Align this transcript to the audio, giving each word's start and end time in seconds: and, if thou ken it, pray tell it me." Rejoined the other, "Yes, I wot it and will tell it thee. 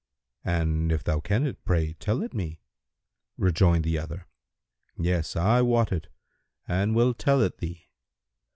and, 0.43 0.91
if 0.91 1.03
thou 1.03 1.19
ken 1.19 1.45
it, 1.45 1.63
pray 1.63 1.93
tell 1.93 2.23
it 2.23 2.33
me." 2.33 2.59
Rejoined 3.37 3.83
the 3.83 3.99
other, 3.99 4.25
"Yes, 4.97 5.35
I 5.35 5.61
wot 5.61 5.91
it 5.91 6.07
and 6.67 6.95
will 6.95 7.13
tell 7.13 7.39
it 7.43 7.59
thee. 7.59 7.87